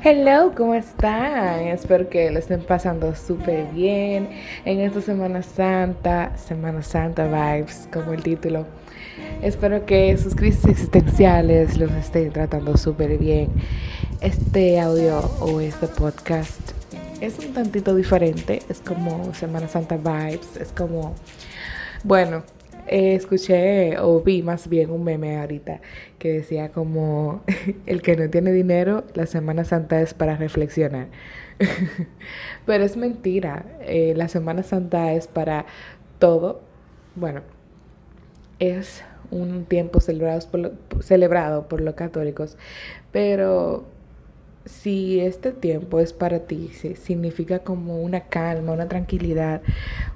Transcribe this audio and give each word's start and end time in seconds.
Hello, 0.00 0.52
¿cómo 0.56 0.74
están? 0.74 1.66
Espero 1.66 2.08
que 2.08 2.30
lo 2.30 2.38
estén 2.38 2.60
pasando 2.62 3.16
súper 3.16 3.66
bien 3.72 4.28
en 4.64 4.78
esta 4.78 5.00
Semana 5.00 5.42
Santa, 5.42 6.36
Semana 6.36 6.82
Santa 6.82 7.26
Vibes, 7.26 7.88
como 7.92 8.12
el 8.12 8.22
título. 8.22 8.64
Espero 9.42 9.84
que 9.86 10.16
sus 10.16 10.36
crisis 10.36 10.66
existenciales 10.66 11.78
los 11.78 11.90
estén 11.90 12.30
tratando 12.30 12.76
súper 12.76 13.18
bien. 13.18 13.48
Este 14.20 14.78
audio 14.78 15.18
o 15.40 15.60
este 15.60 15.88
podcast 15.88 16.60
es 17.20 17.36
un 17.40 17.52
tantito 17.52 17.96
diferente, 17.96 18.62
es 18.68 18.78
como 18.78 19.34
Semana 19.34 19.66
Santa 19.66 19.96
Vibes, 19.96 20.58
es 20.58 20.70
como, 20.70 21.16
bueno, 22.04 22.44
eh, 22.88 23.14
escuché 23.14 23.98
o 23.98 24.20
vi 24.22 24.42
más 24.42 24.68
bien 24.68 24.90
un 24.90 25.04
meme 25.04 25.38
ahorita 25.38 25.80
que 26.18 26.32
decía 26.32 26.70
como 26.70 27.42
el 27.86 28.02
que 28.02 28.16
no 28.16 28.28
tiene 28.30 28.52
dinero, 28.52 29.04
la 29.14 29.26
Semana 29.26 29.64
Santa 29.64 30.00
es 30.00 30.14
para 30.14 30.36
reflexionar. 30.36 31.08
Pero 32.66 32.84
es 32.84 32.96
mentira, 32.96 33.64
eh, 33.80 34.14
la 34.16 34.28
Semana 34.28 34.62
Santa 34.62 35.12
es 35.12 35.26
para 35.26 35.66
todo. 36.18 36.60
Bueno, 37.16 37.42
es 38.58 39.02
un 39.30 39.64
tiempo 39.64 40.00
celebrado 40.00 40.40
por, 40.50 41.02
celebrado 41.02 41.68
por 41.68 41.80
los 41.80 41.94
católicos, 41.94 42.56
pero 43.12 43.84
si 44.64 45.20
este 45.20 45.52
tiempo 45.52 46.00
es 46.00 46.12
para 46.12 46.40
ti, 46.40 46.70
significa 46.96 47.60
como 47.60 48.00
una 48.02 48.20
calma, 48.28 48.72
una 48.72 48.88
tranquilidad, 48.88 49.62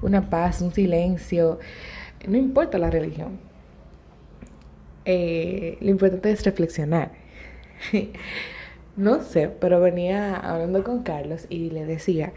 una 0.03 0.29
paz, 0.29 0.61
un 0.61 0.73
silencio, 0.73 1.59
no 2.27 2.37
importa 2.37 2.79
la 2.79 2.91
religión. 2.91 3.39
Eh, 5.05 5.79
lo 5.81 5.91
importante 5.91 6.31
es 6.31 6.45
reflexionar. 6.45 7.13
no 8.97 9.23
sé, 9.23 9.49
pero 9.61 9.81
venía 9.81 10.37
hablando 10.37 10.85
con 10.85 11.03
Carlos 11.03 11.47
y 11.49 11.71
le 11.71 11.85
decía 11.87 12.33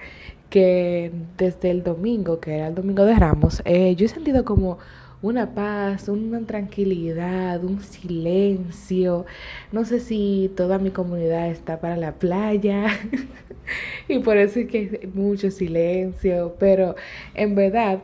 que 0.50 1.12
desde 1.38 1.72
el 1.72 1.84
domingo, 1.84 2.40
que 2.40 2.56
era 2.56 2.68
el 2.68 2.76
domingo 2.76 3.06
de 3.06 3.16
Ramos, 3.16 3.62
eh, 3.66 3.96
yo 3.96 4.06
he 4.06 4.10
sentido 4.10 4.46
como 4.46 4.80
una 5.22 5.54
paz, 5.54 6.08
una 6.08 6.46
tranquilidad, 6.46 7.64
un 7.64 7.82
silencio. 7.82 9.26
No 9.72 9.86
sé 9.86 10.00
si 10.00 10.52
toda 10.56 10.78
mi 10.78 10.92
comunidad 10.92 11.50
está 11.50 11.80
para 11.80 11.98
la 11.98 12.14
playa 12.14 12.88
y 14.08 14.20
por 14.20 14.38
eso 14.38 14.60
es 14.60 14.68
que 14.68 15.00
hay 15.02 15.08
mucho 15.14 15.52
silencio, 15.52 16.56
pero 16.60 16.96
en 17.34 17.56
verdad 17.56 18.02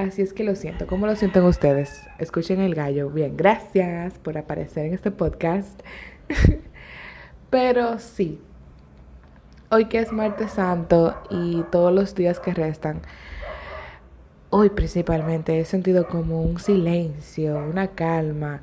Así 0.00 0.22
es 0.22 0.32
que 0.32 0.44
lo 0.44 0.56
siento. 0.56 0.86
¿Cómo 0.86 1.06
lo 1.06 1.14
sienten 1.14 1.44
ustedes? 1.44 2.02
Escuchen 2.18 2.58
el 2.58 2.74
gallo. 2.74 3.10
Bien, 3.10 3.36
gracias 3.36 4.18
por 4.18 4.38
aparecer 4.38 4.86
en 4.86 4.94
este 4.94 5.10
podcast. 5.10 5.78
Pero 7.50 7.98
sí, 7.98 8.40
hoy 9.68 9.86
que 9.86 9.98
es 9.98 10.10
martes 10.10 10.52
santo 10.52 11.14
y 11.28 11.64
todos 11.70 11.92
los 11.92 12.14
días 12.14 12.40
que 12.40 12.54
restan, 12.54 13.02
hoy 14.48 14.70
principalmente 14.70 15.60
he 15.60 15.66
sentido 15.66 16.08
como 16.08 16.40
un 16.40 16.58
silencio, 16.58 17.58
una 17.58 17.88
calma. 17.88 18.62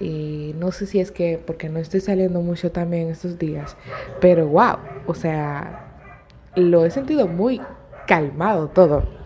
Y 0.00 0.52
no 0.58 0.72
sé 0.72 0.86
si 0.86 0.98
es 0.98 1.12
que 1.12 1.40
porque 1.46 1.68
no 1.68 1.78
estoy 1.78 2.00
saliendo 2.00 2.40
mucho 2.40 2.72
también 2.72 3.08
estos 3.08 3.38
días, 3.38 3.76
pero 4.20 4.48
wow, 4.48 4.78
o 5.06 5.14
sea, 5.14 5.92
lo 6.56 6.84
he 6.84 6.90
sentido 6.90 7.28
muy 7.28 7.60
calmado 8.08 8.66
todo. 8.66 9.21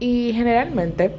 Y 0.00 0.32
generalmente 0.32 1.12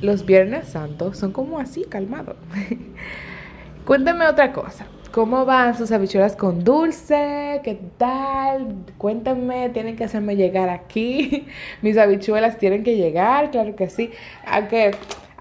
los 0.00 0.26
Viernes 0.26 0.68
Santos 0.68 1.18
son 1.18 1.32
como 1.32 1.58
así, 1.58 1.84
calmados. 1.84 2.36
Cuéntame 3.86 4.26
otra 4.26 4.52
cosa. 4.52 4.86
¿Cómo 5.12 5.44
van 5.44 5.76
sus 5.76 5.92
habichuelas 5.92 6.36
con 6.36 6.64
dulce? 6.64 7.60
¿Qué 7.62 7.78
tal? 7.98 8.76
Cuéntame, 8.96 9.68
tienen 9.68 9.94
que 9.94 10.04
hacerme 10.04 10.36
llegar 10.36 10.70
aquí. 10.70 11.46
Mis 11.82 11.98
habichuelas 11.98 12.58
tienen 12.58 12.82
que 12.82 12.96
llegar, 12.96 13.50
claro 13.50 13.76
que 13.76 13.90
sí. 13.90 14.10
¿A 14.46 14.68
qué, 14.68 14.92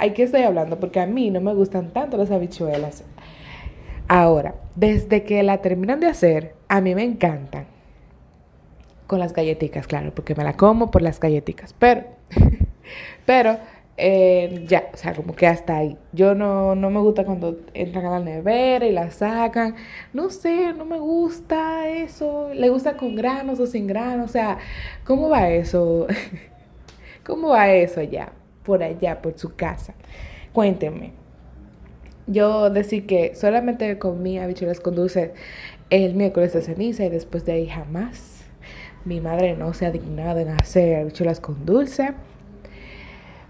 ¿Hay 0.02 0.14
que 0.14 0.24
estoy 0.24 0.42
hablando? 0.42 0.80
Porque 0.80 1.00
a 1.00 1.06
mí 1.06 1.30
no 1.30 1.42
me 1.42 1.54
gustan 1.54 1.92
tanto 1.92 2.18
las 2.18 2.32
habichuelas. 2.32 3.04
Ahora, 4.08 4.56
desde 4.76 5.24
que 5.24 5.44
la 5.44 5.60
terminan 5.60 6.00
de 6.00 6.08
hacer, 6.08 6.56
a 6.68 6.82
mí 6.82 6.96
me 6.96 7.04
encantan. 7.04 7.68
Con 9.08 9.20
las 9.20 9.32
galletitas, 9.32 9.86
claro, 9.86 10.14
porque 10.14 10.34
me 10.34 10.44
la 10.44 10.54
como 10.54 10.90
por 10.90 11.02
las 11.04 11.20
galletitas. 11.20 11.74
Pero 11.74 12.06
pero 13.26 13.58
eh, 13.98 14.66
ya, 14.68 14.90
o 14.94 14.98
sea, 14.98 15.14
como 15.14 15.36
que 15.36 15.48
hasta 15.48 15.78
ahí. 15.78 15.98
Yo 16.12 16.34
no, 16.34 16.76
no 16.76 16.90
me 16.90 17.00
gusta 17.00 17.24
cuando 17.26 17.60
entran 17.74 18.06
a 18.06 18.12
la 18.12 18.20
nevera 18.20 18.86
y 18.88 18.92
la 18.92 19.12
sacan. 19.12 19.76
No 20.14 20.30
sé, 20.30 20.74
no 20.74 20.86
me 20.86 21.00
gusta 21.00 21.88
eso. 21.88 22.50
¿Le 22.54 22.70
gusta 22.70 22.98
con 22.98 23.16
granos 23.16 23.60
o 23.60 23.68
sin 23.68 23.88
granos? 23.88 24.30
O 24.30 24.34
sea, 24.34 24.58
¿cómo 25.06 25.30
va 25.30 25.50
eso? 25.50 26.08
¿Cómo 27.26 27.50
va 27.50 27.72
eso 27.72 28.00
allá? 28.00 28.32
Por 28.64 28.82
allá, 28.82 29.22
por 29.22 29.38
su 29.38 29.56
casa. 29.56 29.94
Cuéntenme. 30.54 31.14
Yo 32.28 32.70
decía 32.70 33.06
que 33.06 33.36
solamente 33.36 34.00
comí 34.00 34.40
habichuelas 34.40 34.80
con 34.80 34.96
dulce 34.96 35.34
el 35.92 36.16
miércoles 36.16 36.54
de 36.54 36.62
ceniza 36.62 37.06
y 37.06 37.10
después 37.10 37.46
de 37.46 37.52
ahí 37.54 37.68
jamás. 37.68 38.46
Mi 39.06 39.20
madre 39.22 39.56
no 39.56 39.74
se 39.74 39.86
ha 39.86 39.92
dignado 39.92 40.40
en 40.40 40.50
hacer 40.50 41.02
habichuelas 41.02 41.40
con 41.40 41.66
dulce. 41.66 42.14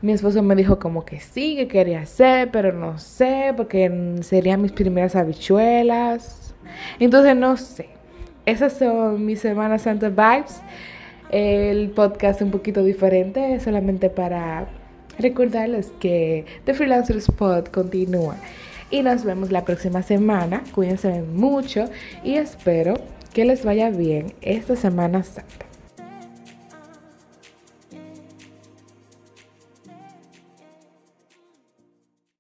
Mi 0.01 0.13
esposo 0.13 0.41
me 0.41 0.55
dijo 0.55 0.79
como 0.79 1.05
que 1.05 1.19
sí, 1.19 1.55
que 1.55 1.67
quería 1.67 2.01
hacer, 2.01 2.49
pero 2.51 2.73
no 2.73 2.97
sé, 2.97 3.53
porque 3.55 4.15
serían 4.21 4.61
mis 4.61 4.71
primeras 4.71 5.15
habichuelas. 5.15 6.55
Entonces 6.99 7.35
no 7.35 7.55
sé. 7.57 7.89
Esas 8.45 8.73
son 8.73 9.25
mis 9.25 9.39
Semanas 9.39 9.83
Santa 9.83 10.09
Vibes. 10.09 10.61
El 11.29 11.91
podcast 11.91 12.41
un 12.41 12.51
poquito 12.51 12.83
diferente, 12.83 13.59
solamente 13.59 14.09
para 14.09 14.67
recordarles 15.19 15.91
que 15.99 16.45
The 16.65 16.73
Freelancer 16.73 17.17
Spot 17.17 17.69
continúa. 17.69 18.35
Y 18.89 19.03
nos 19.03 19.23
vemos 19.23 19.51
la 19.51 19.63
próxima 19.63 20.01
semana. 20.01 20.63
Cuídense 20.73 21.21
mucho 21.21 21.85
y 22.23 22.35
espero 22.35 22.95
que 23.33 23.45
les 23.45 23.63
vaya 23.63 23.89
bien 23.89 24.33
esta 24.41 24.75
Semana 24.75 25.23
Santa. 25.23 25.70